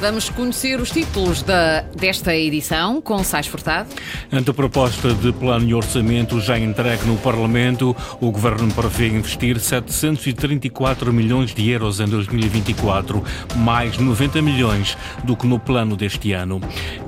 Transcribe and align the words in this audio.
Vamos 0.00 0.30
conhecer 0.30 0.80
os 0.80 0.90
títulos 0.90 1.42
da, 1.42 1.82
desta 1.82 2.34
edição 2.34 3.02
com 3.02 3.22
Sais 3.22 3.46
Furtado. 3.46 3.90
Ante 4.32 4.48
a 4.48 4.54
proposta 4.54 5.12
de 5.12 5.30
plano 5.30 5.68
e 5.68 5.74
orçamento 5.74 6.40
já 6.40 6.58
entregue 6.58 7.04
no 7.04 7.18
Parlamento, 7.18 7.94
o 8.18 8.30
Governo 8.30 8.72
prevê 8.72 9.08
investir 9.08 9.60
734 9.60 11.12
milhões 11.12 11.52
de 11.54 11.68
euros 11.68 12.00
em 12.00 12.06
2024, 12.06 13.22
mais 13.56 13.98
90 13.98 14.40
milhões 14.40 14.96
do 15.22 15.36
que 15.36 15.46
no 15.46 15.58
plano 15.58 15.94
deste 15.94 16.32
ano. 16.32 16.62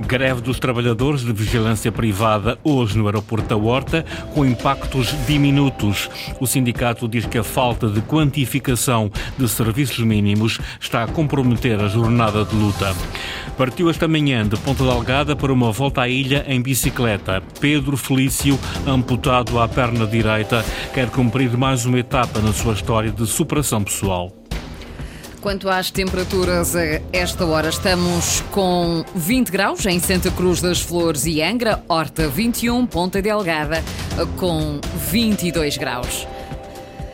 Greve 0.05 0.41
dos 0.41 0.59
trabalhadores 0.59 1.21
de 1.21 1.33
vigilância 1.33 1.91
privada 1.91 2.59
hoje 2.63 2.95
no 2.95 3.07
aeroporto 3.07 3.47
da 3.47 3.57
Horta, 3.57 4.05
com 4.35 4.45
impactos 4.45 5.15
diminutos. 5.25 6.11
O 6.39 6.45
sindicato 6.45 7.07
diz 7.07 7.25
que 7.25 7.39
a 7.39 7.43
falta 7.43 7.89
de 7.89 8.01
quantificação 8.01 9.11
de 9.35 9.49
serviços 9.49 9.97
mínimos 9.97 10.59
está 10.79 11.03
a 11.03 11.07
comprometer 11.07 11.81
a 11.81 11.87
jornada 11.87 12.45
de 12.45 12.55
luta. 12.55 12.82
Partiu 13.57 13.89
esta 13.89 14.07
manhã 14.07 14.47
de 14.47 14.57
Ponta 14.57 14.83
Delgada 14.83 15.35
para 15.35 15.53
uma 15.53 15.71
volta 15.71 16.01
à 16.01 16.09
ilha 16.09 16.43
em 16.47 16.61
bicicleta. 16.61 17.41
Pedro 17.59 17.95
Felício, 17.95 18.59
amputado 18.87 19.59
à 19.59 19.67
perna 19.67 20.07
direita, 20.07 20.65
quer 20.93 21.09
cumprir 21.09 21.55
mais 21.55 21.85
uma 21.85 21.99
etapa 21.99 22.39
na 22.39 22.51
sua 22.51 22.73
história 22.73 23.11
de 23.11 23.27
superação 23.27 23.83
pessoal. 23.83 24.31
Quanto 25.39 25.69
às 25.69 25.91
temperaturas, 25.91 26.73
a 26.73 27.01
esta 27.11 27.45
hora 27.45 27.67
estamos 27.67 28.41
com 28.49 29.03
20 29.13 29.51
graus 29.51 29.85
em 29.85 29.99
Santa 29.99 30.31
Cruz 30.31 30.61
das 30.61 30.79
Flores 30.79 31.25
e 31.25 31.41
Angra, 31.41 31.83
Horta 31.87 32.29
21, 32.29 32.85
Ponta 32.87 33.21
Delgada 33.21 33.83
com 34.37 34.79
22 35.11 35.77
graus. 35.77 36.25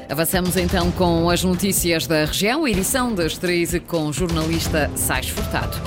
Avançamos 0.10 0.58
então 0.58 0.92
com 0.92 1.30
as 1.30 1.44
notícias 1.44 2.08
da 2.08 2.26
região, 2.26 2.68
edição 2.68 3.14
das 3.14 3.38
13 3.38 3.80
com 3.82 4.08
o 4.08 4.14
jornalista 4.14 4.90
Sais 4.96 5.30
Furtado. 5.30 5.78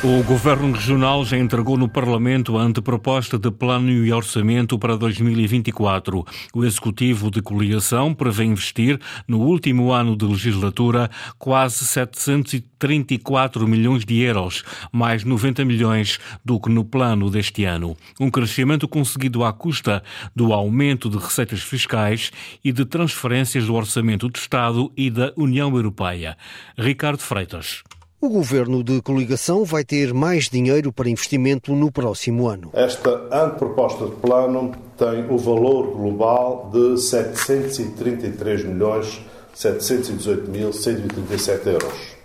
O 0.00 0.22
Governo 0.22 0.70
Regional 0.70 1.24
já 1.24 1.36
entregou 1.36 1.76
no 1.76 1.88
Parlamento 1.88 2.56
a 2.56 2.62
anteproposta 2.62 3.36
de 3.36 3.50
plano 3.50 3.90
e 3.90 4.12
orçamento 4.12 4.78
para 4.78 4.96
2024. 4.96 6.24
O 6.54 6.64
Executivo 6.64 7.32
de 7.32 7.42
Coligação 7.42 8.14
prevê 8.14 8.44
investir, 8.44 9.00
no 9.26 9.40
último 9.40 9.90
ano 9.90 10.16
de 10.16 10.24
legislatura, 10.24 11.10
quase 11.36 11.84
734 11.84 13.66
milhões 13.66 14.04
de 14.04 14.20
euros, 14.20 14.62
mais 14.92 15.24
90 15.24 15.64
milhões 15.64 16.20
do 16.44 16.60
que 16.60 16.70
no 16.70 16.84
plano 16.84 17.28
deste 17.28 17.64
ano. 17.64 17.96
Um 18.20 18.30
crescimento 18.30 18.86
conseguido 18.86 19.42
à 19.42 19.52
custa 19.52 20.00
do 20.34 20.52
aumento 20.52 21.10
de 21.10 21.18
receitas 21.18 21.60
fiscais 21.60 22.30
e 22.64 22.70
de 22.70 22.84
transferências 22.84 23.66
do 23.66 23.74
Orçamento 23.74 24.28
do 24.28 24.36
Estado 24.36 24.92
e 24.96 25.10
da 25.10 25.32
União 25.36 25.74
Europeia. 25.74 26.38
Ricardo 26.78 27.18
Freitas. 27.18 27.82
O 28.20 28.28
governo 28.28 28.82
de 28.82 29.00
coligação 29.00 29.64
vai 29.64 29.84
ter 29.84 30.12
mais 30.12 30.48
dinheiro 30.48 30.92
para 30.92 31.08
investimento 31.08 31.72
no 31.72 31.92
próximo 31.92 32.48
ano. 32.48 32.70
Esta 32.72 33.10
anteproposta 33.30 34.06
de 34.06 34.16
plano 34.16 34.72
tem 34.96 35.30
o 35.30 35.38
valor 35.38 35.92
global 35.92 36.68
de 36.72 37.00
733 37.00 38.64
milhões 38.64 39.20
718 39.54 40.50
mil 40.50 40.72
137 40.72 41.68
euros. 41.68 42.16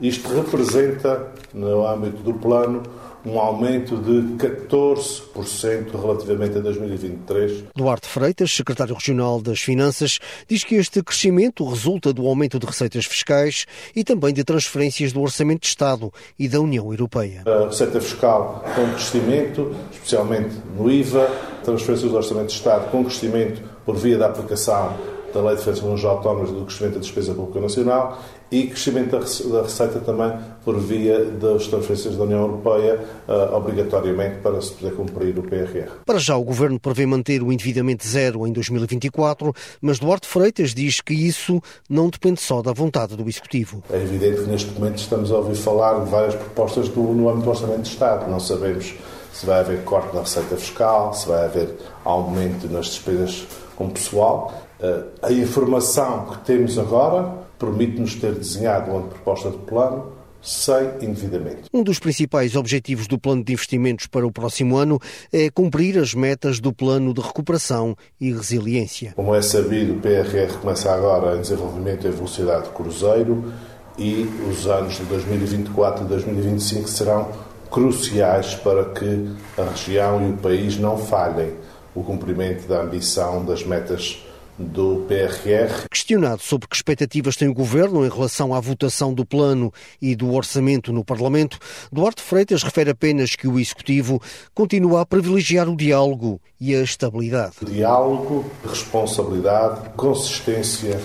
Isto 0.00 0.34
representa, 0.34 1.30
no 1.52 1.86
âmbito 1.86 2.22
do 2.22 2.32
plano, 2.32 2.82
um 3.24 3.38
aumento 3.38 3.96
de 3.96 4.36
14% 4.36 6.00
relativamente 6.00 6.58
a 6.58 6.60
2023. 6.60 7.64
Duarte 7.74 8.08
Freitas, 8.08 8.50
secretário 8.52 8.94
regional 8.94 9.40
das 9.40 9.60
Finanças, 9.60 10.18
diz 10.48 10.64
que 10.64 10.74
este 10.74 11.02
crescimento 11.02 11.64
resulta 11.68 12.12
do 12.12 12.26
aumento 12.26 12.58
de 12.58 12.66
receitas 12.66 13.04
fiscais 13.04 13.66
e 13.94 14.02
também 14.02 14.34
de 14.34 14.42
transferências 14.42 15.12
do 15.12 15.20
Orçamento 15.20 15.60
de 15.60 15.68
Estado 15.68 16.12
e 16.38 16.48
da 16.48 16.60
União 16.60 16.90
Europeia. 16.90 17.44
A 17.46 17.66
receita 17.66 18.00
fiscal 18.00 18.64
com 18.74 18.88
crescimento, 18.90 19.74
especialmente 19.92 20.56
no 20.76 20.90
IVA, 20.90 21.30
transferências 21.62 22.10
do 22.10 22.16
Orçamento 22.16 22.48
de 22.48 22.54
Estado 22.54 22.90
com 22.90 23.04
crescimento 23.04 23.62
por 23.84 23.96
via 23.96 24.18
da 24.18 24.26
aplicação 24.26 24.98
da 25.32 25.40
Lei 25.40 25.56
de 25.56 25.64
Defesa 25.64 25.80
dos 25.80 26.04
Autónomos 26.04 26.50
e 26.50 26.52
do 26.52 26.64
crescimento 26.64 26.94
da 26.94 27.00
despesa 27.00 27.34
pública 27.34 27.60
nacional 27.60 28.20
e 28.52 28.66
crescimento 28.66 29.18
da 29.48 29.62
receita 29.62 29.98
também 30.00 30.30
por 30.62 30.78
via 30.78 31.24
das 31.24 31.66
transferências 31.66 32.16
da 32.16 32.24
União 32.24 32.42
Europeia, 32.42 33.00
uh, 33.26 33.56
obrigatoriamente 33.56 34.40
para 34.40 34.60
se 34.60 34.72
poder 34.72 34.94
cumprir 34.94 35.38
o 35.38 35.42
PRR. 35.42 35.90
Para 36.04 36.18
já, 36.18 36.36
o 36.36 36.44
Governo 36.44 36.78
prevê 36.78 37.06
manter 37.06 37.42
o 37.42 37.50
endividamento 37.50 38.06
zero 38.06 38.46
em 38.46 38.52
2024, 38.52 39.54
mas 39.80 39.98
Duarte 39.98 40.28
Freitas 40.28 40.74
diz 40.74 41.00
que 41.00 41.14
isso 41.14 41.62
não 41.88 42.10
depende 42.10 42.42
só 42.42 42.60
da 42.60 42.72
vontade 42.72 43.16
do 43.16 43.26
Executivo. 43.26 43.82
É 43.90 43.96
evidente 43.96 44.42
que 44.42 44.50
neste 44.50 44.70
momento 44.72 44.98
estamos 44.98 45.32
a 45.32 45.36
ouvir 45.36 45.56
falar 45.56 46.04
de 46.04 46.10
várias 46.10 46.34
propostas 46.34 46.90
do, 46.90 47.00
no 47.00 47.30
âmbito 47.30 47.44
do 47.44 47.50
Orçamento 47.50 47.82
de 47.82 47.88
Estado. 47.88 48.30
Não 48.30 48.38
sabemos 48.38 48.94
se 49.32 49.46
vai 49.46 49.60
haver 49.60 49.82
corte 49.84 50.14
na 50.14 50.20
receita 50.20 50.56
fiscal, 50.56 51.14
se 51.14 51.26
vai 51.26 51.46
haver 51.46 51.74
aumento 52.04 52.68
nas 52.68 52.86
despesas 52.86 53.46
com 53.76 53.88
pessoal. 53.88 54.62
Uh, 54.78 55.04
a 55.22 55.32
informação 55.32 56.26
que 56.26 56.38
temos 56.44 56.78
agora 56.78 57.41
permite-nos 57.62 58.16
ter 58.16 58.34
desenhado 58.34 58.90
uma 58.90 59.02
proposta 59.02 59.50
de 59.50 59.58
plano 59.58 60.12
sem 60.42 61.08
endividamento. 61.08 61.68
Um 61.72 61.84
dos 61.84 62.00
principais 62.00 62.56
objetivos 62.56 63.06
do 63.06 63.16
plano 63.16 63.44
de 63.44 63.52
investimentos 63.52 64.08
para 64.08 64.26
o 64.26 64.32
próximo 64.32 64.76
ano 64.76 64.98
é 65.32 65.48
cumprir 65.48 65.96
as 65.96 66.12
metas 66.14 66.58
do 66.58 66.72
plano 66.72 67.14
de 67.14 67.20
recuperação 67.20 67.96
e 68.20 68.32
resiliência. 68.32 69.12
Como 69.14 69.32
é 69.36 69.40
sabido, 69.40 69.94
o 69.94 70.00
PRR 70.00 70.52
começa 70.60 70.92
agora 70.92 71.36
em 71.36 71.42
desenvolvimento 71.42 72.08
em 72.08 72.10
velocidade 72.10 72.64
de 72.64 72.70
cruzeiro 72.70 73.52
e 73.96 74.28
os 74.50 74.66
anos 74.66 74.96
de 74.96 75.04
2024 75.04 76.04
e 76.04 76.08
2025 76.08 76.88
serão 76.88 77.30
cruciais 77.70 78.56
para 78.56 78.86
que 78.86 79.30
a 79.56 79.62
região 79.62 80.28
e 80.28 80.32
o 80.32 80.36
país 80.38 80.76
não 80.76 80.98
falhem 80.98 81.52
o 81.94 82.02
cumprimento 82.02 82.66
da 82.66 82.82
ambição 82.82 83.44
das 83.44 83.64
metas 83.64 84.24
do 84.62 85.04
PRR. 85.08 85.88
Questionado 85.90 86.42
sobre 86.42 86.68
que 86.68 86.76
expectativas 86.76 87.36
tem 87.36 87.48
o 87.48 87.54
Governo 87.54 88.04
em 88.04 88.08
relação 88.08 88.54
à 88.54 88.60
votação 88.60 89.12
do 89.12 89.24
plano 89.24 89.72
e 90.00 90.14
do 90.14 90.32
orçamento 90.32 90.92
no 90.92 91.04
Parlamento, 91.04 91.58
Duarte 91.92 92.22
Freitas 92.22 92.62
refere 92.62 92.90
apenas 92.90 93.34
que 93.36 93.48
o 93.48 93.58
Executivo 93.58 94.20
continua 94.54 95.02
a 95.02 95.06
privilegiar 95.06 95.68
o 95.68 95.76
diálogo 95.76 96.40
e 96.60 96.74
a 96.74 96.82
estabilidade. 96.82 97.56
Diálogo, 97.64 98.44
responsabilidade, 98.64 99.90
consistência 99.96 101.00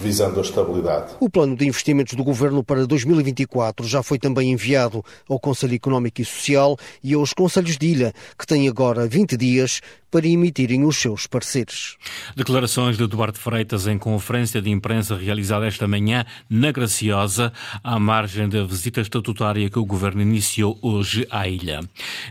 visando 0.00 0.40
a 0.40 0.42
estabilidade. 0.42 1.14
O 1.20 1.28
plano 1.28 1.54
de 1.54 1.66
investimentos 1.66 2.14
do 2.14 2.24
Governo 2.24 2.64
para 2.64 2.86
2024 2.86 3.86
já 3.86 4.02
foi 4.02 4.18
também 4.18 4.50
enviado 4.52 5.04
ao 5.28 5.38
Conselho 5.38 5.74
Económico 5.74 6.20
e 6.20 6.24
Social 6.24 6.76
e 7.02 7.14
aos 7.14 7.32
Conselhos 7.32 7.76
de 7.76 7.86
Ilha, 7.86 8.12
que 8.38 8.46
têm 8.46 8.68
agora 8.68 9.06
20 9.06 9.36
dias 9.36 9.80
para 10.10 10.26
emitirem 10.26 10.84
os 10.84 10.96
seus 10.96 11.26
pareceres. 11.26 11.96
Declarações 12.34 12.96
de 12.96 13.04
Eduardo 13.04 13.38
Freitas 13.38 13.86
em 13.86 13.96
conferência 13.96 14.60
de 14.60 14.68
imprensa 14.68 15.16
realizada 15.16 15.66
esta 15.66 15.86
manhã 15.86 16.24
na 16.48 16.72
Graciosa, 16.72 17.52
à 17.82 17.98
margem 17.98 18.48
da 18.48 18.64
visita 18.64 19.00
estatutária 19.00 19.70
que 19.70 19.78
o 19.78 19.84
Governo 19.84 20.20
iniciou 20.20 20.76
hoje 20.82 21.26
à 21.30 21.46
ilha. 21.46 21.80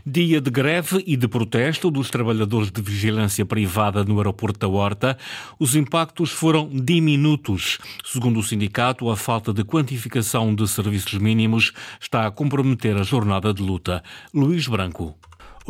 Dia 0.06 0.42
de 0.42 0.52
greve 0.52 1.04
e 1.08 1.16
de 1.16 1.28
protesto 1.28 1.90
dos 1.90 2.10
trabalhadores 2.10 2.70
de 2.70 2.82
vigilância 2.82 3.46
privada 3.46 4.04
no 4.04 4.18
aeroporto 4.18 4.60
da 4.60 4.68
Horta. 4.68 5.18
Os 5.58 5.76
impactos 5.76 6.32
foram 6.32 6.70
diminutos. 6.70 7.59
Segundo 8.06 8.40
o 8.40 8.44
sindicato, 8.44 9.10
a 9.10 9.18
falta 9.18 9.54
de 9.54 9.64
quantificação 9.64 10.54
de 10.54 10.68
serviços 10.68 11.14
mínimos 11.20 11.72
está 12.00 12.26
a 12.26 12.32
comprometer 12.32 12.96
a 12.96 13.04
jornada 13.04 13.54
de 13.54 13.62
luta. 13.62 14.04
Luís 14.34 14.68
Branco. 14.68 15.16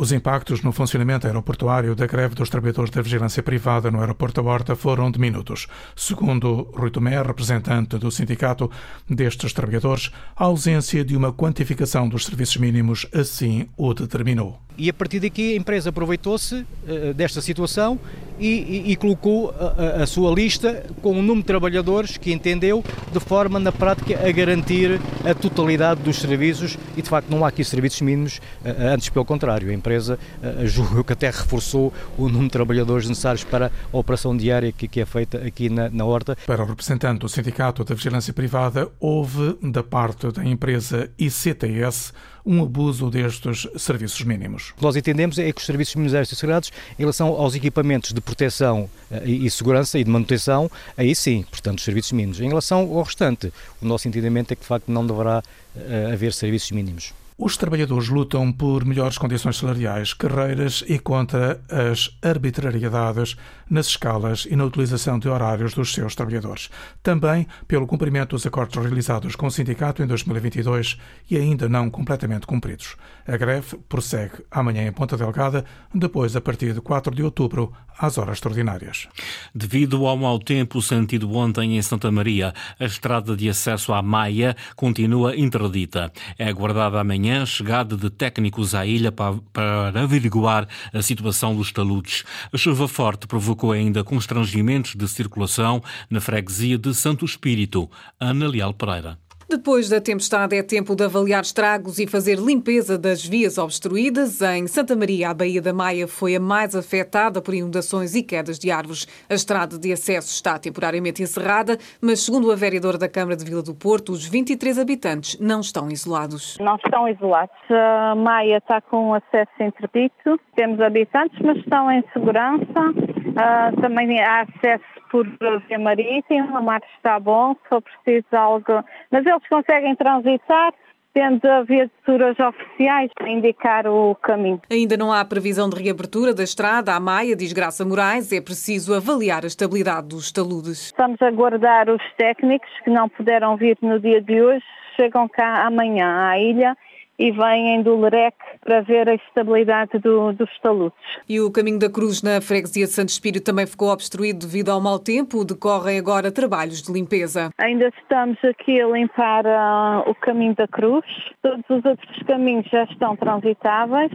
Os 0.00 0.12
impactos 0.12 0.62
no 0.62 0.72
funcionamento 0.72 1.26
aeroportuário 1.26 1.94
da 1.94 2.06
greve 2.06 2.34
dos 2.34 2.48
trabalhadores 2.48 2.90
da 2.90 3.02
vigilância 3.02 3.42
privada 3.42 3.90
no 3.90 4.00
aeroporto 4.00 4.40
da 4.40 4.48
Horta 4.48 4.74
foram 4.74 5.10
diminutos. 5.10 5.66
Segundo 5.94 6.70
Rui 6.74 6.90
Tomé, 6.90 7.20
representante 7.20 7.98
do 7.98 8.10
sindicato 8.10 8.70
destes 9.06 9.52
trabalhadores, 9.52 10.10
a 10.34 10.44
ausência 10.44 11.04
de 11.04 11.14
uma 11.14 11.34
quantificação 11.34 12.08
dos 12.08 12.24
serviços 12.24 12.56
mínimos 12.56 13.06
assim 13.12 13.68
o 13.76 13.92
determinou. 13.92 14.58
E 14.80 14.88
a 14.88 14.94
partir 14.94 15.20
daqui 15.20 15.52
a 15.52 15.56
empresa 15.56 15.90
aproveitou-se 15.90 16.54
uh, 16.54 17.12
desta 17.14 17.42
situação 17.42 18.00
e, 18.38 18.46
e, 18.86 18.92
e 18.92 18.96
colocou 18.96 19.50
a, 19.50 20.04
a, 20.04 20.06
sua 20.06 20.32
lista 20.34 20.86
com 21.02 21.12
um 21.12 21.20
número 21.20 21.40
de 21.40 21.44
trabalhadores 21.44 22.16
que 22.16 22.32
entendeu 22.32 22.82
de 23.12 23.20
forma, 23.20 23.60
na 23.60 23.70
prática, 23.70 24.18
a 24.26 24.32
garantir 24.32 24.98
a 25.22 25.34
totalidade 25.34 26.00
dos 26.00 26.16
serviços 26.16 26.78
e, 26.96 27.02
de 27.02 27.08
facto, 27.10 27.28
não 27.28 27.44
há 27.44 27.48
aqui 27.48 27.62
serviços 27.62 28.00
mínimos, 28.00 28.38
uh, 28.64 28.94
antes 28.94 29.10
pelo 29.10 29.26
contrário. 29.26 29.68
A 29.68 29.74
empresa, 29.74 30.18
uh, 30.42 30.66
julgo 30.66 31.04
que 31.04 31.12
até 31.12 31.26
reforçou 31.26 31.92
o 32.16 32.28
número 32.28 32.44
de 32.44 32.52
trabalhadores 32.52 33.06
necessários 33.06 33.44
para 33.44 33.70
a 33.92 33.96
operação 33.98 34.34
diária 34.34 34.72
que, 34.72 34.88
que 34.88 35.02
é 35.02 35.04
feita 35.04 35.36
aqui 35.46 35.68
na, 35.68 35.90
na 35.90 36.06
Horta. 36.06 36.38
Para 36.46 36.62
o 36.62 36.66
representante 36.66 37.18
do 37.18 37.28
Sindicato 37.28 37.84
da 37.84 37.94
Vigilância 37.94 38.32
Privada, 38.32 38.88
houve, 38.98 39.58
da 39.60 39.82
parte 39.82 40.32
da 40.32 40.42
empresa 40.42 41.10
ICTS, 41.18 42.14
um 42.44 42.62
abuso 42.62 43.10
destes 43.10 43.66
serviços 43.76 44.22
mínimos. 44.22 44.72
Nós 44.80 44.96
entendemos 44.96 45.38
é 45.38 45.52
que 45.52 45.60
os 45.60 45.66
serviços 45.66 45.94
mínimos 45.94 46.28
ser 46.28 46.36
segregados 46.36 46.72
em 46.98 47.02
relação 47.02 47.28
aos 47.28 47.54
equipamentos 47.54 48.12
de 48.12 48.20
proteção 48.20 48.88
eh, 49.10 49.28
e 49.28 49.50
segurança 49.50 49.98
e 49.98 50.04
de 50.04 50.10
manutenção, 50.10 50.70
aí 50.96 51.14
sim, 51.14 51.44
portanto, 51.50 51.78
os 51.78 51.84
serviços 51.84 52.12
mínimos. 52.12 52.40
Em 52.40 52.48
relação 52.48 52.80
ao 52.80 53.02
restante, 53.02 53.52
o 53.80 53.86
nosso 53.86 54.08
entendimento 54.08 54.52
é 54.52 54.56
que 54.56 54.62
de 54.62 54.68
facto 54.68 54.90
não 54.90 55.06
deverá 55.06 55.42
uh, 55.74 56.12
haver 56.12 56.32
serviços 56.32 56.70
mínimos. 56.70 57.12
Os 57.42 57.56
trabalhadores 57.56 58.10
lutam 58.10 58.52
por 58.52 58.84
melhores 58.84 59.16
condições 59.16 59.56
salariais, 59.56 60.12
carreiras 60.12 60.84
e 60.86 60.98
contra 60.98 61.58
as 61.70 62.14
arbitrariedades 62.20 63.34
nas 63.70 63.86
escalas 63.86 64.46
e 64.50 64.54
na 64.54 64.66
utilização 64.66 65.18
de 65.18 65.26
horários 65.26 65.72
dos 65.72 65.94
seus 65.94 66.14
trabalhadores. 66.14 66.68
Também 67.02 67.46
pelo 67.66 67.86
cumprimento 67.86 68.36
dos 68.36 68.44
acordos 68.44 68.84
realizados 68.84 69.36
com 69.36 69.46
o 69.46 69.50
sindicato 69.50 70.02
em 70.02 70.06
2022 70.06 70.98
e 71.30 71.38
ainda 71.38 71.66
não 71.66 71.88
completamente 71.88 72.46
cumpridos. 72.46 72.94
A 73.26 73.38
greve 73.38 73.78
prossegue 73.88 74.44
amanhã 74.50 74.86
em 74.86 74.92
Ponta 74.92 75.16
Delgada, 75.16 75.64
depois 75.94 76.36
a 76.36 76.42
partir 76.42 76.74
de 76.74 76.80
4 76.82 77.14
de 77.14 77.22
outubro, 77.22 77.72
às 77.98 78.18
horas 78.18 78.34
extraordinárias. 78.34 79.08
Devido 79.54 80.06
ao 80.06 80.16
mau 80.16 80.38
tempo 80.38 80.82
sentido 80.82 81.32
ontem 81.34 81.78
em 81.78 81.82
Santa 81.82 82.10
Maria, 82.10 82.52
a 82.78 82.84
estrada 82.84 83.34
de 83.34 83.48
acesso 83.48 83.94
à 83.94 84.02
Maia 84.02 84.54
continua 84.76 85.36
interdita. 85.36 86.12
É 86.38 86.46
aguardada 86.46 87.00
amanhã 87.00 87.29
a 87.38 87.46
chegada 87.46 87.96
de 87.96 88.10
técnicos 88.10 88.74
à 88.74 88.84
ilha 88.84 89.12
para, 89.12 89.36
para 89.52 90.02
averiguar 90.02 90.68
a 90.92 91.02
situação 91.02 91.54
dos 91.54 91.72
taludes. 91.72 92.24
A 92.52 92.56
chuva 92.56 92.88
forte 92.88 93.26
provocou 93.26 93.72
ainda 93.72 94.04
constrangimentos 94.04 94.94
de 94.94 95.08
circulação 95.08 95.82
na 96.08 96.20
freguesia 96.20 96.78
de 96.78 96.94
Santo 96.94 97.24
Espírito. 97.24 97.90
Ana 98.18 98.48
Leal 98.48 98.74
Pereira. 98.74 99.18
Depois 99.50 99.88
da 99.88 100.00
tempestade, 100.00 100.56
é 100.56 100.62
tempo 100.62 100.94
de 100.94 101.02
avaliar 101.02 101.42
estragos 101.42 101.98
e 101.98 102.06
fazer 102.06 102.38
limpeza 102.38 102.96
das 102.96 103.26
vias 103.26 103.58
obstruídas. 103.58 104.40
Em 104.40 104.68
Santa 104.68 104.94
Maria, 104.94 105.30
a 105.30 105.34
Baía 105.34 105.60
da 105.60 105.72
Maia 105.72 106.06
foi 106.06 106.36
a 106.36 106.40
mais 106.40 106.76
afetada 106.76 107.42
por 107.42 107.52
inundações 107.52 108.14
e 108.14 108.22
quedas 108.22 108.60
de 108.60 108.70
árvores. 108.70 109.08
A 109.28 109.34
estrada 109.34 109.76
de 109.76 109.92
acesso 109.92 110.28
está 110.28 110.56
temporariamente 110.56 111.20
encerrada, 111.20 111.76
mas, 112.00 112.20
segundo 112.20 112.52
a 112.52 112.54
vereadora 112.54 112.96
da 112.96 113.08
Câmara 113.08 113.36
de 113.36 113.44
Vila 113.44 113.60
do 113.60 113.74
Porto, 113.74 114.12
os 114.12 114.24
23 114.24 114.78
habitantes 114.78 115.36
não 115.40 115.58
estão 115.58 115.90
isolados. 115.90 116.56
Não 116.60 116.76
estão 116.76 117.08
isolados. 117.08 117.56
A 117.70 118.14
Maia 118.14 118.58
está 118.58 118.80
com 118.80 119.14
acesso 119.14 119.50
interdito. 119.58 120.38
Temos 120.54 120.80
habitantes, 120.80 121.36
mas 121.44 121.56
estão 121.56 121.90
em 121.90 122.04
segurança. 122.12 122.94
Uh, 123.40 123.80
também 123.80 124.20
há 124.20 124.42
acesso 124.42 124.84
por 125.10 125.26
via 125.66 125.78
marítima, 125.78 126.60
o 126.60 126.64
mar 126.64 126.80
está 126.96 127.18
bom, 127.18 127.54
se 127.54 127.68
for 127.68 127.82
preciso 127.82 128.26
algo. 128.36 128.84
Mas 129.10 129.26
eles 129.26 129.48
conseguem 129.48 129.96
transitar 129.96 130.72
tendo 131.12 131.40
viaturas 131.66 132.36
oficiais 132.38 133.10
para 133.14 133.28
indicar 133.28 133.86
o 133.86 134.14
caminho. 134.16 134.60
Ainda 134.70 134.96
não 134.96 135.12
há 135.12 135.24
previsão 135.24 135.68
de 135.68 135.82
reabertura 135.82 136.32
da 136.32 136.44
estrada 136.44 136.94
à 136.94 137.00
Maia, 137.00 137.34
diz 137.34 137.52
Graça 137.52 137.84
Moraes. 137.84 138.32
É 138.32 138.40
preciso 138.40 138.94
avaliar 138.94 139.44
a 139.44 139.48
estabilidade 139.48 140.08
dos 140.08 140.30
taludes. 140.30 140.86
Estamos 140.86 141.20
a 141.20 141.26
aguardar 141.26 141.90
os 141.90 142.02
técnicos 142.16 142.70
que 142.84 142.90
não 142.90 143.08
puderam 143.08 143.56
vir 143.56 143.76
no 143.82 143.98
dia 143.98 144.22
de 144.22 144.40
hoje. 144.40 144.64
Chegam 144.96 145.28
cá 145.28 145.66
amanhã 145.66 146.28
à 146.28 146.38
ilha 146.38 146.76
e 147.20 147.30
vêm 147.30 147.82
do 147.82 148.00
LEREC 148.00 148.34
para 148.64 148.80
ver 148.80 149.06
a 149.06 149.14
estabilidade 149.14 149.98
do, 149.98 150.32
dos 150.32 150.48
taludes. 150.60 150.98
E 151.28 151.38
o 151.38 151.52
caminho 151.52 151.78
da 151.78 151.90
Cruz 151.90 152.22
na 152.22 152.40
freguesia 152.40 152.86
de 152.86 152.92
Santo 152.92 153.10
Espírito 153.10 153.44
também 153.44 153.66
ficou 153.66 153.90
obstruído 153.90 154.46
devido 154.46 154.70
ao 154.70 154.80
mau 154.80 154.98
tempo. 154.98 155.44
Decorrem 155.44 155.98
agora 155.98 156.32
trabalhos 156.32 156.80
de 156.80 156.90
limpeza. 156.90 157.50
Ainda 157.58 157.88
estamos 157.88 158.38
aqui 158.42 158.80
a 158.80 158.88
limpar 158.88 159.44
uh, 159.44 160.10
o 160.10 160.14
caminho 160.14 160.54
da 160.54 160.66
Cruz. 160.66 161.04
Todos 161.42 161.64
os 161.68 161.84
outros 161.84 162.22
caminhos 162.26 162.66
já 162.72 162.84
estão 162.84 163.14
transitáveis. 163.16 164.10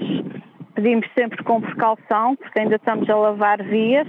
Pedimos 0.74 1.08
sempre 1.18 1.44
com 1.44 1.62
precaução, 1.62 2.36
porque 2.36 2.60
ainda 2.60 2.76
estamos 2.76 3.08
a 3.08 3.16
lavar 3.16 3.62
vias 3.64 4.08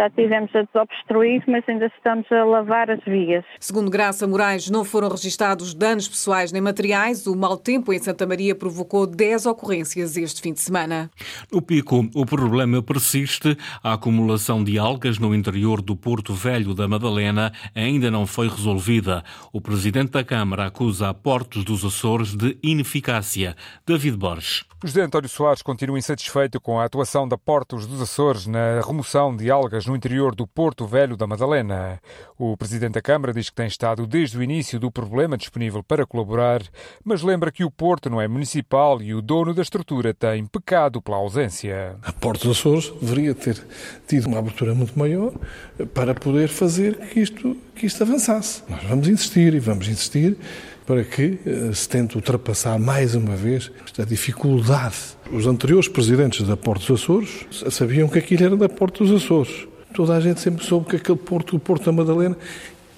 já 0.00 0.08
tivemos 0.08 0.50
a 0.54 0.62
desobstruir, 0.62 1.42
mas 1.46 1.62
ainda 1.68 1.92
estamos 1.94 2.24
a 2.32 2.42
lavar 2.42 2.90
as 2.90 3.04
vias. 3.04 3.44
Segundo 3.60 3.90
Graça 3.90 4.26
Moraes, 4.26 4.70
não 4.70 4.82
foram 4.82 5.10
registados 5.10 5.74
danos 5.74 6.08
pessoais 6.08 6.50
nem 6.52 6.62
materiais. 6.62 7.26
O 7.26 7.36
mau 7.36 7.58
tempo 7.58 7.92
em 7.92 7.98
Santa 7.98 8.26
Maria 8.26 8.54
provocou 8.54 9.06
10 9.06 9.44
ocorrências 9.44 10.16
este 10.16 10.40
fim 10.40 10.54
de 10.54 10.60
semana. 10.60 11.10
No 11.52 11.60
Pico, 11.60 12.08
o 12.14 12.24
problema 12.24 12.82
persiste. 12.82 13.58
A 13.82 13.92
acumulação 13.92 14.64
de 14.64 14.78
algas 14.78 15.18
no 15.18 15.34
interior 15.34 15.82
do 15.82 15.94
Porto 15.94 16.32
Velho 16.32 16.74
da 16.74 16.88
Madalena 16.88 17.52
ainda 17.74 18.10
não 18.10 18.26
foi 18.26 18.48
resolvida. 18.48 19.22
O 19.52 19.60
presidente 19.60 20.12
da 20.12 20.24
Câmara 20.24 20.64
acusa 20.64 21.10
a 21.10 21.14
Portos 21.14 21.62
dos 21.62 21.84
Açores 21.84 22.34
de 22.34 22.56
ineficácia. 22.62 23.54
David 23.86 24.16
Borges. 24.16 24.64
O 24.82 24.86
José 24.86 25.02
António 25.02 25.28
Soares 25.28 25.60
continua 25.60 25.98
insatisfeito 25.98 26.58
com 26.58 26.80
a 26.80 26.86
atuação 26.86 27.28
da 27.28 27.36
Portos 27.36 27.86
dos 27.86 28.00
Açores 28.00 28.46
na 28.46 28.80
remoção 28.80 29.36
de 29.36 29.50
algas 29.50 29.84
no 29.90 29.96
interior 29.96 30.36
do 30.36 30.46
Porto 30.46 30.86
Velho 30.86 31.16
da 31.16 31.26
Madalena. 31.26 32.00
O 32.38 32.56
presidente 32.56 32.92
da 32.92 33.02
Câmara 33.02 33.32
diz 33.32 33.50
que 33.50 33.56
tem 33.56 33.66
estado 33.66 34.06
desde 34.06 34.38
o 34.38 34.42
início 34.42 34.78
do 34.78 34.90
problema 34.90 35.36
disponível 35.36 35.82
para 35.82 36.06
colaborar, 36.06 36.62
mas 37.04 37.22
lembra 37.22 37.50
que 37.50 37.64
o 37.64 37.70
Porto 37.70 38.08
não 38.08 38.20
é 38.20 38.28
municipal 38.28 39.02
e 39.02 39.12
o 39.12 39.20
dono 39.20 39.52
da 39.52 39.62
estrutura 39.62 40.14
tem 40.14 40.46
pecado 40.46 41.02
pela 41.02 41.16
ausência. 41.16 41.96
A 42.02 42.12
Porto 42.12 42.46
dos 42.46 42.58
Açores 42.58 42.92
deveria 43.02 43.34
ter 43.34 43.60
tido 44.06 44.28
uma 44.28 44.38
abertura 44.38 44.74
muito 44.74 44.96
maior 44.96 45.32
para 45.92 46.14
poder 46.14 46.48
fazer 46.48 46.96
que 47.08 47.20
isto, 47.20 47.56
que 47.74 47.86
isto 47.86 48.02
avançasse. 48.02 48.62
Nós 48.68 48.84
vamos 48.84 49.08
insistir 49.08 49.54
e 49.54 49.58
vamos 49.58 49.88
insistir 49.88 50.36
para 50.86 51.04
que 51.04 51.38
eh, 51.46 51.70
se 51.72 51.88
tente 51.88 52.16
ultrapassar 52.16 52.78
mais 52.78 53.14
uma 53.14 53.36
vez 53.36 53.70
esta 53.84 54.04
dificuldade. 54.04 54.96
Os 55.32 55.46
anteriores 55.46 55.88
presidentes 55.88 56.46
da 56.46 56.56
Porto 56.56 56.80
dos 56.86 57.02
Açores 57.02 57.46
sabiam 57.70 58.08
que 58.08 58.18
aquilo 58.18 58.44
era 58.44 58.56
da 58.56 58.68
Porto 58.68 59.04
dos 59.04 59.22
Açores. 59.22 59.69
Toda 59.94 60.16
a 60.16 60.20
gente 60.20 60.40
sempre 60.40 60.64
soube 60.64 60.86
que 60.86 60.96
aquele 60.96 61.18
porto, 61.18 61.56
o 61.56 61.60
Porto 61.60 61.84
da 61.86 61.92
Madalena, 61.92 62.36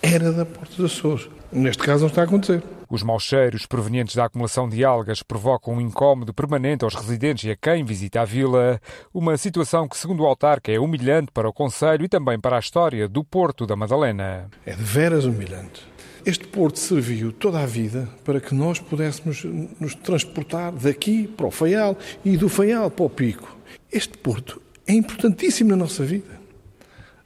era 0.01 0.33
da 0.33 0.45
Porto 0.45 0.77
dos 0.77 0.93
Açores. 0.93 1.29
Neste 1.51 1.83
caso 1.83 2.03
não 2.03 2.09
está 2.09 2.23
a 2.23 2.25
acontecer. 2.25 2.63
Os 2.89 3.03
maus 3.03 3.23
cheiros 3.23 3.65
provenientes 3.65 4.15
da 4.15 4.27
acumulação 4.27 4.69
de 4.69 4.85
algas 4.85 5.23
provocam 5.23 5.75
um 5.75 5.81
incómodo 5.81 6.35
permanente 6.35 6.85
aos 6.85 6.95
residentes 6.95 7.45
e 7.45 7.51
a 7.51 7.57
quem 7.57 7.85
visita 7.85 8.21
a 8.21 8.25
vila, 8.25 8.79
uma 9.15 9.37
situação 9.39 9.89
que, 9.89 9.97
segundo 9.97 10.23
o 10.23 10.27
autarca, 10.27 10.71
é 10.71 10.79
humilhante 10.79 11.33
para 11.33 11.49
o 11.49 11.53
Conselho 11.55 12.05
e 12.05 12.09
também 12.09 12.39
para 12.39 12.57
a 12.57 12.61
história 12.61 13.09
do 13.09 13.25
Porto 13.25 13.67
da 13.67 13.75
Madalena. 13.75 14.51
É 14.67 14.75
de 14.75 14.83
veras 14.83 15.25
humilhante. 15.25 15.87
Este 16.25 16.47
porto 16.47 16.79
serviu 16.79 17.33
toda 17.33 17.61
a 17.61 17.67
vida 17.67 18.09
para 18.25 18.41
que 18.41 18.55
nós 18.55 18.79
pudéssemos 18.79 19.43
nos 19.81 19.95
transportar 19.95 20.73
daqui 20.73 21.27
para 21.27 21.47
o 21.47 21.51
Faial 21.51 21.97
e 22.23 22.37
do 22.37 22.49
Faial 22.49 22.91
para 22.91 23.07
o 23.07 23.11
Pico. 23.11 23.57
Este 23.91 24.19
porto 24.19 24.61
é 24.87 24.93
importantíssimo 24.93 25.71
na 25.71 25.77
nossa 25.77 26.05
vida. 26.05 26.42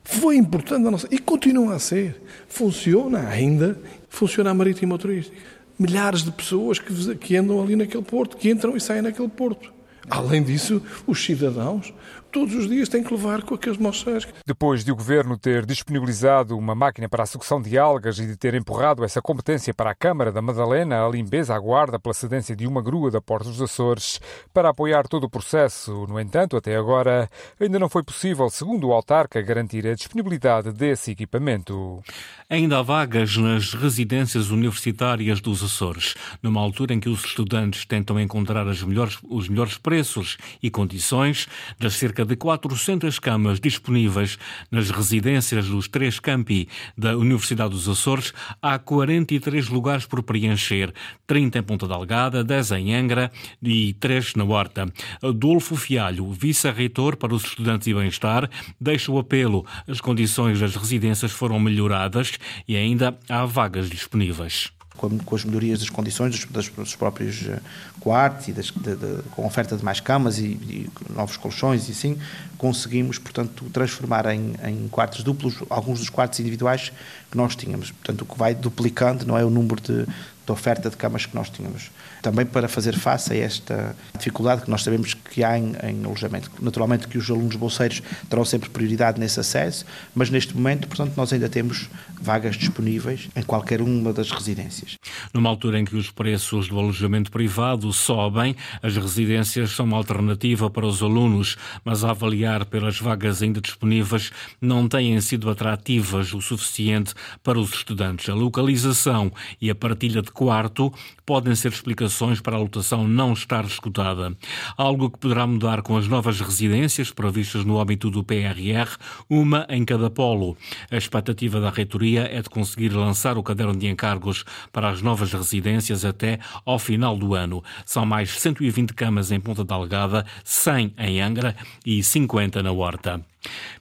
Foi 0.08 0.36
importante 0.36 0.84
na 0.84 0.90
nossa 0.92 1.08
e 1.10 1.18
continua 1.18 1.74
a 1.74 1.78
ser. 1.80 2.22
Funciona 2.46 3.28
ainda, 3.28 3.76
funciona 4.08 4.50
a 4.50 4.54
marítima 4.54 4.96
turística. 4.96 5.36
Milhares 5.76 6.22
de 6.22 6.30
pessoas 6.30 6.78
que, 6.78 7.16
que 7.16 7.36
andam 7.36 7.60
ali 7.60 7.74
naquele 7.74 8.04
porto, 8.04 8.36
que 8.36 8.48
entram 8.48 8.76
e 8.76 8.80
saem 8.80 9.02
naquele 9.02 9.28
porto. 9.28 9.72
Além 10.08 10.44
disso, 10.44 10.80
os 11.08 11.22
cidadãos 11.22 11.92
todos 12.36 12.54
os 12.54 12.68
dias 12.68 12.90
têm 12.90 13.02
que 13.02 13.14
levar 13.14 13.40
com 13.44 13.54
aqueles 13.54 13.78
moções. 13.78 14.28
Depois 14.44 14.84
de 14.84 14.92
o 14.92 14.96
governo 14.96 15.38
ter 15.38 15.64
disponibilizado 15.64 16.54
uma 16.54 16.74
máquina 16.74 17.08
para 17.08 17.22
a 17.22 17.26
sucção 17.26 17.62
de 17.62 17.78
algas 17.78 18.18
e 18.18 18.26
de 18.26 18.36
ter 18.36 18.52
empurrado 18.52 19.02
essa 19.02 19.22
competência 19.22 19.72
para 19.72 19.92
a 19.92 19.94
Câmara 19.94 20.30
da 20.30 20.42
Madalena, 20.42 21.02
a 21.02 21.08
limpeza 21.08 21.54
aguarda 21.54 21.98
pela 21.98 22.12
cedência 22.12 22.54
de 22.54 22.66
uma 22.66 22.82
grua 22.82 23.10
da 23.10 23.22
Porta 23.22 23.48
dos 23.48 23.62
Açores 23.62 24.20
para 24.52 24.68
apoiar 24.68 25.08
todo 25.08 25.24
o 25.24 25.30
processo. 25.30 26.04
No 26.06 26.20
entanto, 26.20 26.58
até 26.58 26.76
agora, 26.76 27.26
ainda 27.58 27.78
não 27.78 27.88
foi 27.88 28.02
possível, 28.02 28.50
segundo 28.50 28.88
o 28.88 28.92
autarca, 28.92 29.40
garantir 29.40 29.86
a 29.86 29.94
disponibilidade 29.94 30.72
desse 30.72 31.12
equipamento. 31.12 32.04
Ainda 32.50 32.80
há 32.80 32.82
vagas 32.82 33.34
nas 33.38 33.72
residências 33.72 34.50
universitárias 34.50 35.40
dos 35.40 35.62
Açores, 35.62 36.14
numa 36.42 36.60
altura 36.60 36.92
em 36.92 37.00
que 37.00 37.08
os 37.08 37.24
estudantes 37.24 37.86
tentam 37.86 38.20
encontrar 38.20 38.66
melhores, 38.84 39.16
os 39.24 39.48
melhores 39.48 39.78
preços 39.78 40.36
e 40.62 40.70
condições 40.70 41.48
das 41.80 41.94
cerca 41.94 42.25
de 42.26 42.36
400 42.36 43.18
camas 43.18 43.60
disponíveis 43.60 44.38
nas 44.70 44.90
residências 44.90 45.68
dos 45.68 45.88
três 45.88 46.20
campi 46.20 46.68
da 46.96 47.16
Universidade 47.16 47.70
dos 47.70 47.88
Açores, 47.88 48.32
há 48.60 48.78
43 48.78 49.68
lugares 49.68 50.04
por 50.04 50.22
preencher, 50.22 50.92
30 51.26 51.58
em 51.58 51.62
Ponta 51.62 51.88
Delgada, 51.88 52.44
10 52.44 52.72
em 52.72 52.94
Angra 52.94 53.30
e 53.62 53.94
3 53.94 54.34
na 54.34 54.44
Horta. 54.44 54.92
Adolfo 55.22 55.76
Fialho, 55.76 56.30
vice-reitor 56.30 57.16
para 57.16 57.34
os 57.34 57.44
estudantes 57.44 57.86
e 57.86 57.94
bem-estar, 57.94 58.50
deixa 58.80 59.10
o 59.10 59.18
apelo. 59.18 59.64
As 59.88 60.00
condições 60.00 60.60
das 60.60 60.76
residências 60.76 61.32
foram 61.32 61.58
melhoradas 61.58 62.32
e 62.66 62.76
ainda 62.76 63.18
há 63.28 63.44
vagas 63.46 63.88
disponíveis 63.88 64.75
com, 64.96 65.18
com 65.18 65.34
as 65.34 65.44
melhorias 65.44 65.80
das 65.80 65.90
condições 65.90 66.46
dos, 66.46 66.68
dos 66.68 66.96
próprios 66.96 67.46
eh, 67.48 67.60
quartos 68.00 68.48
e 68.48 68.52
das, 68.52 68.66
de, 68.70 68.96
de, 68.96 69.22
com 69.30 69.46
oferta 69.46 69.76
de 69.76 69.84
mais 69.84 70.00
camas 70.00 70.38
e, 70.38 70.44
e, 70.44 70.90
novos 71.14 71.36
colchões 71.36 71.88
e 71.88 71.92
assim, 71.92 72.18
conseguimos, 72.58 73.18
portanto, 73.18 73.64
transformar 73.72 74.26
em, 74.26 74.54
em, 74.64 74.88
quartos 74.88 75.22
duplos 75.22 75.56
alguns 75.68 75.98
dos 76.00 76.10
quartos 76.10 76.40
individuais 76.40 76.92
que 77.30 77.36
nós 77.36 77.54
tínhamos. 77.54 77.90
Portanto, 77.90 78.22
o 78.22 78.24
que 78.26 78.38
vai 78.38 78.54
duplicando 78.54 79.26
não 79.26 79.36
é 79.36 79.44
o 79.44 79.50
número 79.50 79.80
de, 79.80 80.06
da 80.46 80.52
oferta 80.52 80.88
de 80.88 80.96
camas 80.96 81.26
que 81.26 81.34
nós 81.34 81.50
tínhamos. 81.50 81.90
Também 82.22 82.46
para 82.46 82.68
fazer 82.68 82.96
face 82.96 83.32
a 83.32 83.36
esta 83.36 83.96
dificuldade 84.16 84.62
que 84.62 84.70
nós 84.70 84.82
sabemos 84.82 85.14
que 85.14 85.42
há 85.42 85.58
em, 85.58 85.74
em 85.82 86.04
alojamento. 86.04 86.50
Naturalmente 86.60 87.08
que 87.08 87.18
os 87.18 87.28
alunos 87.30 87.56
bolseiros 87.56 88.02
terão 88.28 88.44
sempre 88.44 88.70
prioridade 88.70 89.18
nesse 89.18 89.40
acesso, 89.40 89.84
mas 90.14 90.30
neste 90.30 90.54
momento, 90.54 90.86
portanto, 90.86 91.14
nós 91.16 91.32
ainda 91.32 91.48
temos 91.48 91.88
vagas 92.20 92.56
disponíveis 92.56 93.28
em 93.34 93.42
qualquer 93.42 93.80
uma 93.80 94.12
das 94.12 94.30
residências. 94.30 94.96
Numa 95.34 95.50
altura 95.50 95.78
em 95.78 95.84
que 95.84 95.96
os 95.96 96.10
preços 96.10 96.68
do 96.68 96.78
alojamento 96.78 97.30
privado 97.30 97.92
sobem, 97.92 98.56
as 98.82 98.96
residências 98.96 99.70
são 99.70 99.86
uma 99.86 99.96
alternativa 99.96 100.70
para 100.70 100.86
os 100.86 101.02
alunos, 101.02 101.56
mas 101.84 102.04
a 102.04 102.10
avaliar 102.10 102.64
pelas 102.64 102.98
vagas 102.98 103.42
ainda 103.42 103.60
disponíveis 103.60 104.30
não 104.60 104.88
têm 104.88 105.20
sido 105.20 105.50
atrativas 105.50 106.32
o 106.32 106.40
suficiente 106.40 107.14
para 107.42 107.58
os 107.58 107.72
estudantes. 107.72 108.28
A 108.28 108.34
localização 108.34 109.32
e 109.60 109.70
a 109.70 109.74
partilha 109.74 110.22
de 110.22 110.30
quarto 110.36 110.92
podem 111.24 111.54
ser 111.54 111.72
explicações 111.72 112.40
para 112.40 112.56
a 112.56 112.58
lotação 112.58 113.08
não 113.08 113.32
estar 113.32 113.64
escutada. 113.64 114.36
Algo 114.76 115.10
que 115.10 115.18
poderá 115.18 115.46
mudar 115.46 115.80
com 115.80 115.96
as 115.96 116.06
novas 116.06 116.40
residências 116.40 117.10
previstas 117.10 117.64
no 117.64 117.80
âmbito 117.80 118.10
do 118.10 118.22
PRR, 118.22 118.96
uma 119.28 119.66
em 119.70 119.84
cada 119.84 120.10
polo. 120.10 120.56
A 120.90 120.96
expectativa 120.96 121.58
da 121.58 121.70
reitoria 121.70 122.28
é 122.30 122.42
de 122.42 122.50
conseguir 122.50 122.90
lançar 122.90 123.38
o 123.38 123.42
caderno 123.42 123.74
de 123.74 123.88
encargos 123.88 124.44
para 124.70 124.90
as 124.90 125.00
novas 125.00 125.32
residências 125.32 126.04
até 126.04 126.38
ao 126.64 126.78
final 126.78 127.16
do 127.16 127.34
ano. 127.34 127.64
São 127.86 128.04
mais 128.04 128.38
120 128.38 128.92
camas 128.92 129.32
em 129.32 129.40
Ponta 129.40 129.64
Delgada, 129.64 130.26
100 130.44 130.94
em 130.98 131.22
Angra 131.22 131.56
e 131.84 132.02
50 132.02 132.62
na 132.62 132.72
Horta. 132.72 133.24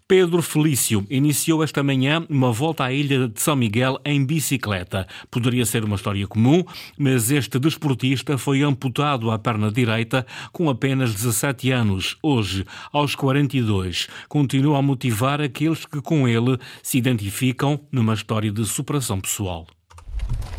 Pedro 0.08 0.42
Felício 0.44 1.06
iniciou 1.10 1.64
esta 1.64 1.82
manhã 1.82 2.24
uma 2.30 2.52
volta 2.52 2.84
à 2.84 2.92
ilha 2.92 3.28
de 3.28 3.42
São 3.42 3.56
Miguel 3.56 4.00
em 4.06 4.24
bicicleta. 4.24 5.08
Poderia 5.32 5.66
ser 5.66 5.84
uma 5.84 5.96
história 5.96 6.28
comum, 6.28 6.64
mas 6.96 7.32
este 7.32 7.58
desportista 7.58 8.38
foi 8.38 8.62
amputado 8.62 9.32
à 9.32 9.40
perna 9.40 9.72
direita 9.72 10.26
com 10.52 10.70
apenas 10.70 11.12
17 11.12 11.72
anos. 11.72 12.18
Hoje, 12.22 12.66
aos 12.94 13.16
42, 13.16 14.08
continua 14.30 14.78
a 14.78 14.82
motivar 14.82 15.42
aqueles 15.42 15.86
que 15.86 16.00
com 16.02 16.28
ele 16.28 16.60
se 16.84 17.00
identificam 17.00 17.80
numa 17.92 18.14
história 18.14 18.52
de 18.52 18.64
superação 18.66 19.20
pessoal. 19.20 19.66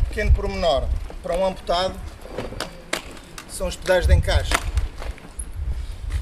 Pequeno 0.09 0.33
pormenor 0.33 0.83
para 1.23 1.37
um 1.37 1.45
amputado 1.45 1.95
são 3.47 3.67
os 3.67 3.75
pedais 3.77 4.05
de 4.05 4.13
encaixe. 4.13 4.51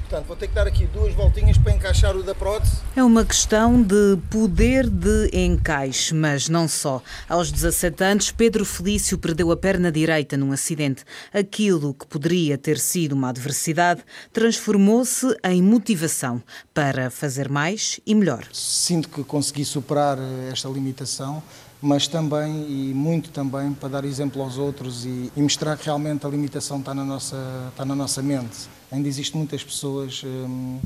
Portanto, 0.08 0.28
vou 0.28 0.36
ter 0.36 0.46
que 0.46 0.54
dar 0.54 0.68
aqui 0.68 0.86
duas 0.86 1.12
voltinhas 1.14 1.58
para 1.58 1.72
encaixar 1.72 2.16
o 2.16 2.22
da 2.22 2.32
prótese. 2.32 2.76
É 2.94 3.02
uma 3.02 3.24
questão 3.24 3.82
de 3.82 4.16
poder 4.30 4.88
de 4.88 5.28
encaixe, 5.36 6.14
mas 6.14 6.48
não 6.48 6.68
só. 6.68 7.02
Aos 7.28 7.50
17 7.50 8.04
anos, 8.04 8.30
Pedro 8.30 8.64
Felício 8.64 9.18
perdeu 9.18 9.50
a 9.50 9.56
perna 9.56 9.90
direita 9.90 10.36
num 10.36 10.52
acidente. 10.52 11.02
Aquilo 11.34 11.92
que 11.92 12.06
poderia 12.06 12.56
ter 12.56 12.78
sido 12.78 13.14
uma 13.14 13.30
adversidade 13.30 14.04
transformou-se 14.32 15.26
em 15.42 15.60
motivação 15.60 16.40
para 16.72 17.10
fazer 17.10 17.48
mais 17.48 17.98
e 18.06 18.14
melhor. 18.14 18.44
Sinto 18.52 19.08
que 19.08 19.24
consegui 19.24 19.64
superar 19.64 20.18
esta 20.52 20.68
limitação 20.68 21.42
mas 21.80 22.08
também 22.08 22.66
e 22.68 22.94
muito 22.94 23.30
também 23.30 23.72
para 23.72 23.88
dar 23.88 24.04
exemplo 24.04 24.42
aos 24.42 24.58
outros 24.58 25.04
e, 25.04 25.30
e, 25.36 25.42
mostrar 25.42 25.76
que 25.76 25.84
realmente 25.84 26.26
a 26.26 26.28
limitação 26.28 26.78
está 26.78 26.94
na 26.94 27.04
nossa, 27.04 27.36
está 27.70 27.84
na 27.84 27.94
nossa 27.94 28.22
mente. 28.22 28.68
Ainda 28.90 29.08
existem 29.08 29.38
muitas 29.38 29.62
pessoas 29.62 30.22
hum, 30.24 30.80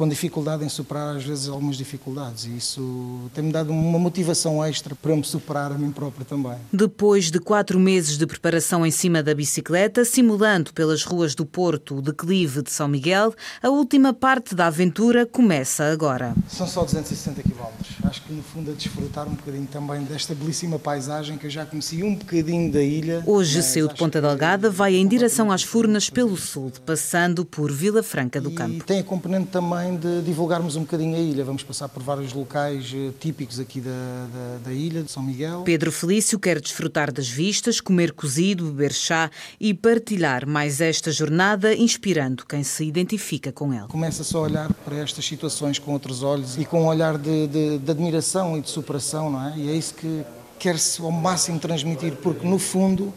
com 0.00 0.08
dificuldade 0.08 0.64
em 0.64 0.68
superar 0.70 1.14
às 1.14 1.24
vezes 1.24 1.46
algumas 1.46 1.76
dificuldades 1.76 2.46
e 2.46 2.56
isso 2.56 3.30
tem-me 3.34 3.52
dado 3.52 3.70
uma 3.70 3.98
motivação 3.98 4.64
extra 4.64 4.94
para 4.94 5.14
me 5.14 5.22
superar 5.22 5.72
a 5.72 5.74
mim 5.76 5.90
próprio 5.90 6.24
também. 6.24 6.56
Depois 6.72 7.30
de 7.30 7.38
quatro 7.38 7.78
meses 7.78 8.16
de 8.16 8.26
preparação 8.26 8.86
em 8.86 8.90
cima 8.90 9.22
da 9.22 9.34
bicicleta, 9.34 10.02
simulando 10.02 10.72
pelas 10.72 11.04
ruas 11.04 11.34
do 11.34 11.44
Porto 11.44 11.96
o 11.96 12.00
declive 12.00 12.62
de 12.62 12.70
São 12.70 12.88
Miguel, 12.88 13.34
a 13.62 13.68
última 13.68 14.14
parte 14.14 14.54
da 14.54 14.68
aventura 14.68 15.26
começa 15.26 15.84
agora. 15.92 16.34
São 16.48 16.66
só 16.66 16.82
260 16.82 17.42
km. 17.42 17.66
Acho 18.04 18.22
que 18.22 18.32
no 18.32 18.42
fundo 18.42 18.70
a 18.70 18.74
desfrutar 18.74 19.28
um 19.28 19.34
bocadinho 19.34 19.66
também 19.66 20.02
desta 20.04 20.34
belíssima 20.34 20.78
paisagem 20.78 21.36
que 21.36 21.46
eu 21.46 21.50
já 21.50 21.66
conheci 21.66 22.02
um 22.02 22.14
bocadinho 22.14 22.72
da 22.72 22.82
ilha. 22.82 23.22
Hoje 23.26 23.62
saiu 23.62 23.86
de 23.86 23.96
Ponta 23.96 24.18
Delgada, 24.18 24.70
vai 24.70 24.96
em 24.96 25.06
direção 25.06 25.52
às 25.52 25.62
Furnas 25.62 26.08
pelo 26.08 26.38
sul, 26.38 26.72
passando 26.86 27.44
por 27.44 27.70
Vila 27.70 28.02
Franca 28.02 28.40
do 28.40 28.50
Campo. 28.50 28.76
E 28.76 28.80
tem 28.80 29.00
a 29.00 29.04
componente 29.04 29.48
também 29.50 29.89
de 29.96 30.22
divulgarmos 30.22 30.76
um 30.76 30.80
bocadinho 30.80 31.16
a 31.16 31.18
ilha. 31.18 31.44
Vamos 31.44 31.62
passar 31.62 31.88
por 31.88 32.02
vários 32.02 32.32
locais 32.32 32.92
eh, 32.94 33.10
típicos 33.18 33.58
aqui 33.58 33.80
da, 33.80 33.90
da, 33.90 34.58
da 34.64 34.72
ilha, 34.72 35.02
de 35.02 35.10
São 35.10 35.22
Miguel. 35.22 35.62
Pedro 35.64 35.90
Felício 35.92 36.38
quer 36.38 36.60
desfrutar 36.60 37.12
das 37.12 37.28
vistas, 37.28 37.80
comer 37.80 38.12
cozido, 38.12 38.66
beber 38.66 38.92
chá 38.92 39.30
e 39.58 39.72
partilhar 39.74 40.46
mais 40.46 40.80
esta 40.80 41.10
jornada, 41.10 41.74
inspirando 41.74 42.44
quem 42.46 42.62
se 42.62 42.84
identifica 42.84 43.52
com 43.52 43.72
ele. 43.72 43.88
Começa 43.88 44.24
só 44.24 44.38
a 44.38 44.42
olhar 44.42 44.72
para 44.84 44.96
estas 44.96 45.24
situações 45.24 45.78
com 45.78 45.92
outros 45.92 46.22
olhos 46.22 46.56
e 46.56 46.64
com 46.64 46.82
um 46.82 46.86
olhar 46.86 47.18
de, 47.18 47.46
de, 47.46 47.78
de 47.78 47.90
admiração 47.90 48.56
e 48.56 48.60
de 48.60 48.70
superação, 48.70 49.30
não 49.30 49.48
é? 49.48 49.54
E 49.56 49.70
é 49.70 49.74
isso 49.74 49.94
que 49.94 50.24
quer-se 50.58 51.00
ao 51.00 51.10
máximo 51.10 51.58
transmitir, 51.58 52.16
porque 52.16 52.46
no 52.46 52.58
fundo 52.58 53.12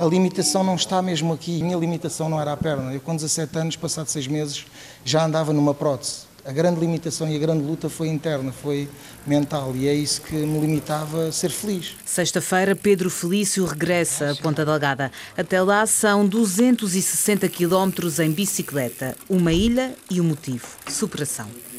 a 0.00 0.04
limitação 0.06 0.64
não 0.64 0.76
está 0.76 1.02
mesmo 1.02 1.34
aqui. 1.34 1.60
A 1.60 1.64
minha 1.64 1.76
limitação 1.76 2.30
não 2.30 2.40
era 2.40 2.52
a 2.52 2.56
perna. 2.56 2.90
Eu, 2.94 3.00
com 3.02 3.14
17 3.14 3.58
anos, 3.58 3.76
passado 3.76 4.08
seis 4.08 4.26
meses, 4.26 4.64
já 5.04 5.26
andava 5.26 5.52
numa 5.52 5.74
prótese. 5.74 6.30
A 6.42 6.52
grande 6.52 6.80
limitação 6.80 7.28
e 7.28 7.36
a 7.36 7.38
grande 7.38 7.62
luta 7.62 7.90
foi 7.90 8.08
interna, 8.08 8.50
foi 8.50 8.88
mental, 9.26 9.76
e 9.76 9.86
é 9.86 9.92
isso 9.92 10.22
que 10.22 10.34
me 10.34 10.58
limitava 10.58 11.28
a 11.28 11.32
ser 11.32 11.50
feliz. 11.50 11.96
Sexta-feira, 12.02 12.74
Pedro 12.74 13.10
Felício 13.10 13.62
regressa 13.66 14.30
a 14.30 14.34
Ponta 14.36 14.64
Delgada. 14.64 15.12
Até 15.36 15.60
lá 15.60 15.84
são 15.84 16.26
260 16.26 17.46
quilómetros 17.50 18.18
em 18.18 18.32
bicicleta, 18.32 19.14
uma 19.28 19.52
ilha 19.52 19.94
e 20.10 20.18
um 20.18 20.24
motivo: 20.24 20.66
superação. 20.88 21.69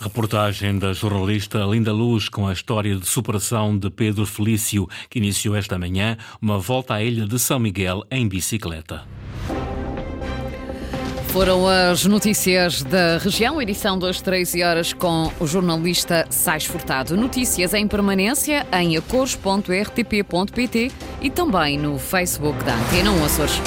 Reportagem 0.00 0.78
da 0.78 0.92
jornalista 0.92 1.58
Linda 1.64 1.92
Luz 1.92 2.28
com 2.28 2.46
a 2.46 2.52
história 2.52 2.94
de 2.94 3.04
superação 3.06 3.76
de 3.76 3.90
Pedro 3.90 4.24
Felício, 4.24 4.88
que 5.10 5.18
iniciou 5.18 5.56
esta 5.56 5.76
manhã 5.76 6.16
uma 6.40 6.58
volta 6.58 6.94
à 6.94 7.02
ilha 7.02 7.26
de 7.26 7.36
São 7.38 7.58
Miguel 7.58 8.04
em 8.10 8.28
bicicleta. 8.28 9.02
Foram 11.28 11.66
as 11.68 12.04
notícias 12.06 12.82
da 12.82 13.18
região, 13.18 13.60
edição 13.60 13.98
das 13.98 14.20
13 14.20 14.62
horas 14.62 14.92
com 14.92 15.32
o 15.38 15.46
jornalista 15.46 16.26
Sais 16.30 16.64
Furtado. 16.64 17.16
Notícias 17.16 17.74
em 17.74 17.86
permanência 17.86 18.66
em 18.72 18.96
acores.rtp.pt 18.96 20.92
e 21.20 21.28
também 21.28 21.76
no 21.76 21.98
Facebook 21.98 22.64
da 22.64 22.74
Antena 22.74 23.10
1 23.10 23.24
Açores. 23.24 23.60